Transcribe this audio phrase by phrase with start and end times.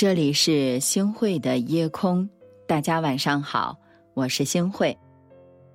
[0.00, 2.26] 这里是星汇的夜空，
[2.66, 3.76] 大家晚上好，
[4.14, 4.96] 我是星汇。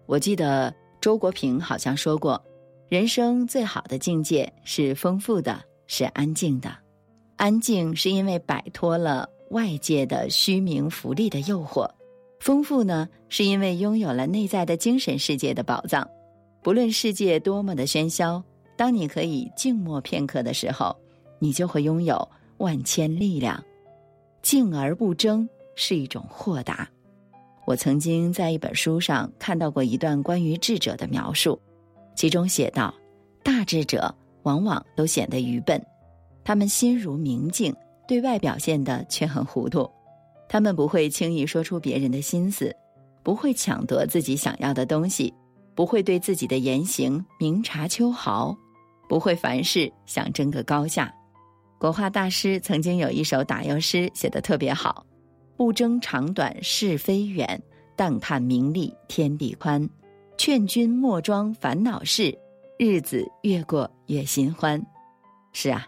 [0.07, 2.43] 我记得周国平好像说过，
[2.89, 6.75] 人生最好的境界是丰富的，是安静的。
[7.35, 11.87] 安静是因为摆脱了外界的虚名浮利的诱惑，
[12.39, 16.09] 丰富呢是因为拥有了内在的精神世界的宝藏。
[16.63, 18.43] 不论世界多么的喧嚣，
[18.75, 20.97] 当你可以静默片刻的时候，
[21.37, 23.63] 你就会拥有万千力量。
[24.45, 26.87] 静而不争是一种豁达。
[27.65, 31.59] 我曾经在一本书上看到过一段关于智者的描述，
[32.15, 32.93] 其中写道：
[33.41, 35.83] 大智者往往都显得愚笨，
[36.43, 37.75] 他们心如明镜，
[38.07, 39.89] 对外表现的却很糊涂。
[40.47, 42.71] 他们不会轻易说出别人的心思，
[43.23, 45.33] 不会抢夺自己想要的东西，
[45.73, 48.55] 不会对自己的言行明察秋毫，
[49.09, 51.11] 不会凡事想争个高下。
[51.77, 55.05] 国画大师曾经有一首打油诗写得特别好
[55.57, 57.61] ：“不争长短是非远，
[57.95, 59.87] 但看名利天地宽。
[60.37, 62.35] 劝君莫装烦恼事，
[62.79, 64.81] 日子越过越心欢。”
[65.53, 65.85] 是啊，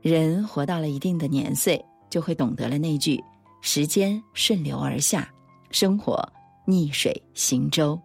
[0.00, 3.22] 人活到了一定的年岁，就会懂得了那句
[3.60, 5.28] ：“时间顺流而下，
[5.70, 6.26] 生活
[6.66, 8.00] 逆水行舟。”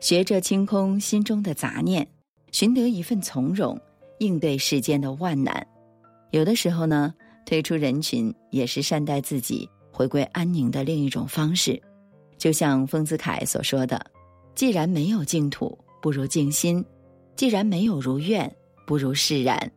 [0.00, 2.06] 学着清空心中的杂念，
[2.52, 3.78] 寻得一份从容，
[4.18, 5.66] 应对世间的万难。
[6.34, 7.14] 有的时候呢，
[7.46, 11.80] 退出人群也是善待自己、回归安宁的另一种方式。
[12.36, 14.04] 就像丰子恺所说的
[14.56, 16.82] ：“既然没有净土，不如静心；
[17.36, 18.52] 既然没有如愿，
[18.84, 19.70] 不如释然。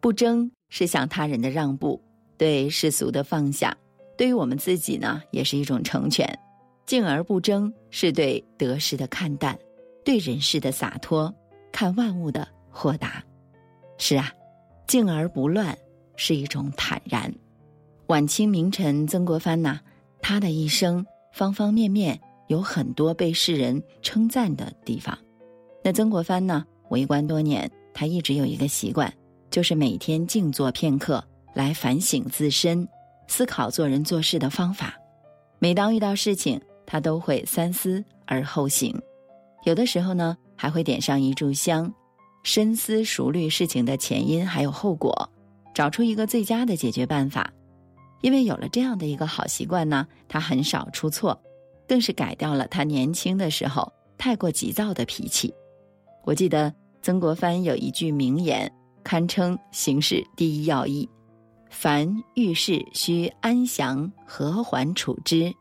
[0.00, 2.00] 不争是向他人的让步，
[2.38, 3.76] 对世俗的放下；
[4.16, 6.24] 对于我们自己呢，也是一种成全。
[6.86, 9.58] 静而不争是对得失的看淡，
[10.04, 11.34] 对人世的洒脱，
[11.72, 13.20] 看万物的豁达。
[13.98, 14.30] 是啊，
[14.86, 15.76] 静而不乱。”
[16.16, 17.32] 是一种坦然。
[18.08, 19.78] 晚清名臣曾国藩呐，
[20.20, 25.16] 他的一生方方面面有很多被世人称赞的地方。
[25.82, 29.12] 那曾国藩呢，为官多年，他一直有一个习惯，
[29.50, 31.22] 就是每天静坐片刻，
[31.54, 32.88] 来反省自身，
[33.26, 34.94] 思考做人做事的方法。
[35.58, 38.94] 每当遇到事情，他都会三思而后行。
[39.64, 41.92] 有的时候呢，还会点上一炷香，
[42.44, 45.28] 深思熟虑事情的前因还有后果。
[45.76, 47.52] 找出一个最佳的解决办法，
[48.22, 51.38] 因为有了这样的一个好习惯呢，他很少出错，
[51.86, 55.52] 更是改掉了他年轻的时候太过急躁的脾气。
[56.24, 56.72] 我记得
[57.02, 58.72] 曾国藩有一句名言，
[59.04, 61.06] 堪称行事第一要义：
[61.68, 65.52] 凡遇事须安详和缓处之，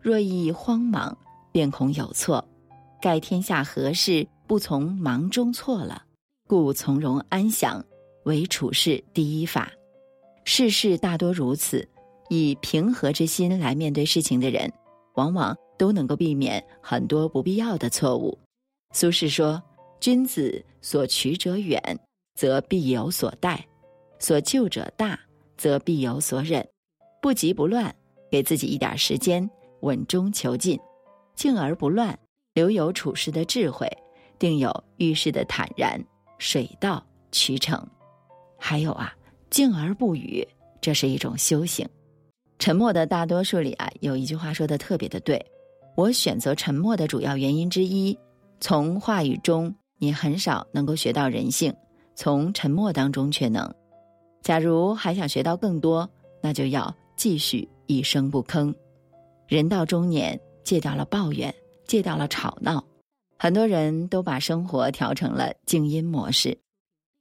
[0.00, 1.18] 若一慌忙，
[1.50, 2.46] 便恐有错。
[3.02, 6.04] 盖天下何事不从忙中错了，
[6.46, 7.84] 故从容安详。
[8.26, 9.72] 为处事第一法，
[10.44, 11.88] 世事大多如此。
[12.28, 14.68] 以平和之心来面对事情的人，
[15.14, 18.36] 往往都能够避免很多不必要的错误。
[18.92, 19.62] 苏轼说
[20.00, 21.80] ：“君子所取者远，
[22.34, 23.64] 则必有所待；
[24.18, 25.16] 所救者大，
[25.56, 26.68] 则必有所忍。
[27.22, 27.94] 不急不乱，
[28.28, 29.48] 给自己一点时间，
[29.82, 30.76] 稳中求进，
[31.36, 32.18] 静而不乱，
[32.54, 33.88] 留有处事的智慧，
[34.36, 36.04] 定有遇事的坦然，
[36.38, 37.00] 水到
[37.30, 37.80] 渠成。”
[38.58, 39.14] 还有啊，
[39.50, 40.46] 静而不语，
[40.80, 41.88] 这是一种修行。
[42.58, 45.44] 沉默的大多数里啊，有一句话说的特别的对。
[45.94, 48.18] 我选择沉默的主要原因之一，
[48.60, 51.74] 从话语中你很少能够学到人性，
[52.14, 53.72] 从沉默当中却能。
[54.42, 56.08] 假如还想学到更多，
[56.42, 58.74] 那就要继续一声不吭。
[59.48, 61.54] 人到中年，戒掉了抱怨，
[61.86, 62.84] 戒掉了吵闹，
[63.38, 66.58] 很多人都把生活调成了静音模式。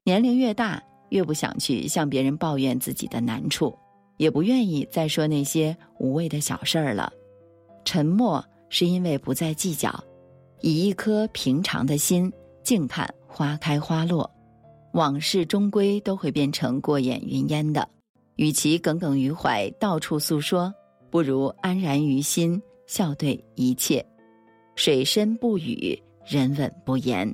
[0.03, 0.81] 年龄越大。
[1.16, 3.74] 越不想去向别人抱怨自己的难处，
[4.18, 7.09] 也不愿意再说那些无谓的小事儿了。
[7.86, 10.03] 沉默是因为不再计较，
[10.59, 12.30] 以一颗平常的心
[12.64, 14.30] 静看花开花落。
[14.92, 17.88] 往事终归都会变成过眼云烟的，
[18.35, 20.73] 与其耿耿于怀到处诉说，
[21.09, 24.06] 不如安然于心笑对一切。
[24.76, 27.34] 水深不语，人稳不言，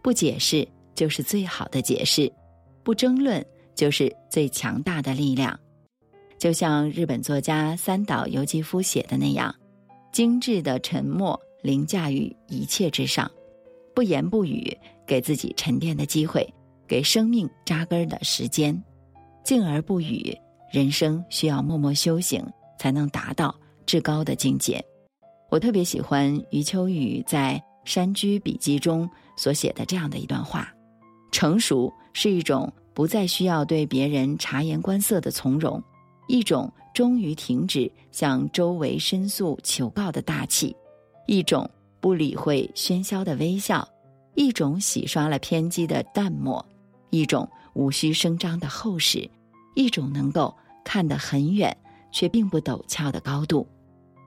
[0.00, 2.32] 不解释就是最好的解释。
[2.86, 3.44] 不争论
[3.74, 5.58] 就是最强大的力量，
[6.38, 9.52] 就像日本作家三岛由纪夫写的那样，
[10.12, 13.28] 精致的沉默凌驾于一切之上，
[13.92, 14.72] 不言不语，
[15.04, 16.48] 给自己沉淀的机会，
[16.86, 18.80] 给生命扎根的时间，
[19.42, 20.32] 静而不语，
[20.70, 22.40] 人生需要默默修行
[22.78, 23.52] 才能达到
[23.84, 24.80] 至高的境界。
[25.50, 27.60] 我特别喜欢余秋雨在
[27.90, 30.72] 《山居笔记》中所写的这样的一段话。
[31.36, 35.82] 成熟是一种不再需要对别人察言观色的从容，
[36.28, 40.74] 一种终于停止向周围申诉求告的大气，
[41.26, 43.86] 一种不理会喧嚣的微笑，
[44.34, 46.64] 一种洗刷了偏激的淡漠，
[47.10, 49.28] 一种无需声张的厚实，
[49.74, 51.76] 一种能够看得很远
[52.10, 53.68] 却并不陡峭的高度。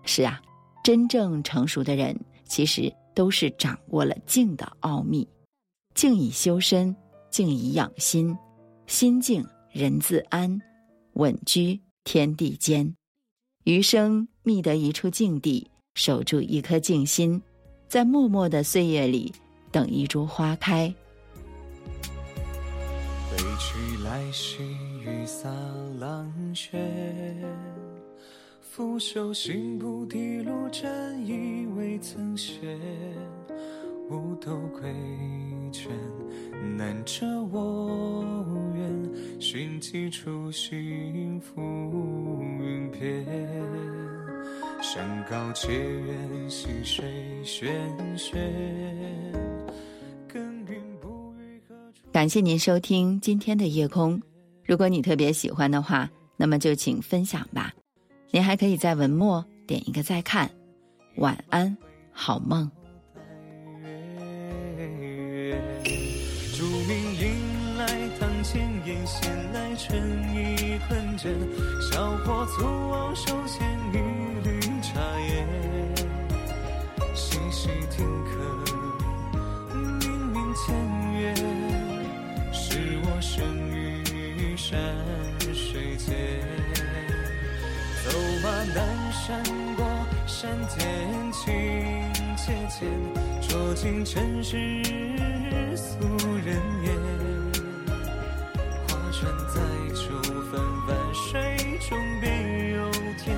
[0.03, 0.39] 是啊，
[0.83, 2.15] 真正成熟的人，
[2.45, 5.27] 其实都是掌握了静的奥秘。
[6.00, 6.96] 静以修身，
[7.30, 8.34] 静以养心，
[8.88, 10.57] 心静人自安，
[11.16, 11.78] 稳居。
[12.06, 12.96] 天地间，
[13.66, 17.42] 余生觅得一处静地，守住一颗静心，
[17.90, 19.34] 在默默的岁月里，
[19.74, 20.88] 等一株花开。
[23.30, 24.63] 归去来兮，
[25.04, 25.50] 雨洒
[26.00, 26.80] 狼血，
[28.62, 32.80] 拂袖行不抵路，沾衣未曾歇。
[34.09, 34.91] 五斗归
[35.71, 35.91] 卷，
[36.75, 38.35] 难遮我
[38.75, 39.39] 愿。
[39.39, 41.61] 寻几处幸福
[42.59, 43.23] 云边。
[44.81, 47.06] 山高且远，溪水
[47.44, 47.67] 喧
[48.17, 48.35] 喧。
[50.27, 52.07] 耕耘不语何处。
[52.11, 54.19] 感谢您收听今天的夜空。
[54.65, 57.71] 如果你特别喜欢的话，那么就请分享吧。
[58.31, 60.50] 您还可以在文末点一个再看。
[61.17, 61.77] 晚安，
[62.11, 62.71] 好梦。
[68.80, 70.00] 千言闲来春
[70.34, 71.28] 意困倦，
[71.92, 73.98] 小火粗往手牵一
[74.48, 75.46] 缕茶叶，
[77.14, 78.30] 细细听客，
[79.74, 80.76] 明明前
[81.20, 81.36] 月，
[82.54, 84.80] 是我生于山
[85.54, 86.16] 水间。
[88.06, 88.10] 走
[88.42, 88.78] 马南
[89.12, 89.44] 山
[89.76, 89.86] 过
[90.26, 90.78] 山间，
[91.34, 91.54] 情
[92.38, 92.88] 切切，
[93.48, 94.56] 捉尽尘世
[95.76, 95.98] 俗
[96.46, 96.88] 人言。
[101.80, 102.28] 终必
[102.74, 103.38] 有天，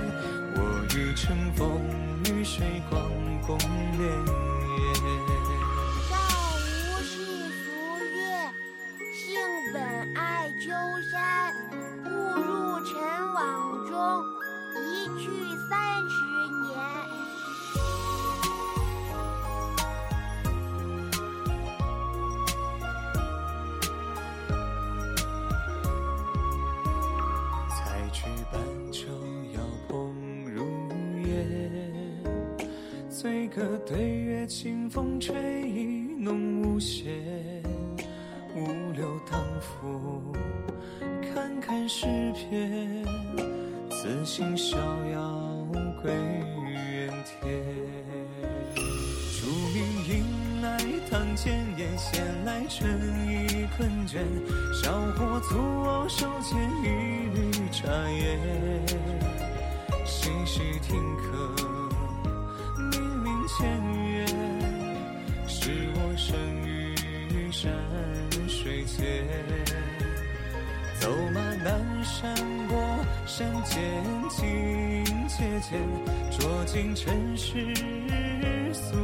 [0.56, 0.60] 我
[0.96, 1.80] 欲乘风
[2.26, 3.00] 与水光
[3.46, 3.62] 共潋
[3.98, 4.02] 滟。
[6.10, 6.12] 少
[6.58, 6.60] 无
[7.02, 7.14] 适
[7.64, 7.64] 俗
[8.12, 8.20] 韵，
[9.14, 9.24] 性
[9.72, 9.78] 本
[10.16, 10.20] 爱
[10.60, 10.66] 丘
[11.12, 11.14] 山。
[12.04, 12.92] 误入尘
[13.34, 13.40] 网
[13.88, 13.94] 中，
[14.76, 14.84] 一
[15.20, 15.22] 去
[15.70, 15.72] 三
[16.10, 16.12] 十
[16.68, 17.21] 年。
[33.22, 35.36] 醉歌对月，清风吹，
[35.70, 37.14] 意浓无限。
[38.56, 40.34] 五柳当扶，
[41.32, 43.06] 看看诗篇。
[43.92, 44.76] 此心逍
[45.14, 45.68] 遥
[46.02, 47.64] 归原天。
[48.74, 52.90] 竹林迎来堂前燕，闲来春
[53.30, 54.18] 意困倦。
[54.82, 56.88] 小火粗往手牵一
[57.36, 58.40] 缕茶烟，
[60.08, 61.81] 细细听客。
[67.52, 67.70] 山
[68.48, 69.28] 水间。
[71.00, 72.34] 走马南山
[72.68, 72.80] 过
[73.26, 73.82] 山间，
[74.30, 75.78] 情切切，
[76.32, 77.74] 酌尽尘世
[78.74, 78.96] 俗。